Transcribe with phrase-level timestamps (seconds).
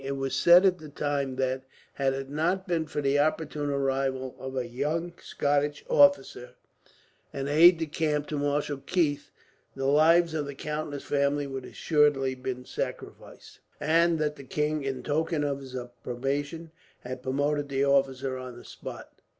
[0.03, 1.61] It was said at the time that,
[1.93, 6.55] had it not been for the opportune arrival of a young Scottish officer,
[7.31, 9.29] an aide de camp to Marshal Keith,
[9.75, 14.37] the lives of the count and his family would assuredly have been sacrificed; and that
[14.37, 16.71] the king, in token of his approbation,
[17.01, 19.21] had promoted the officer upon the spot.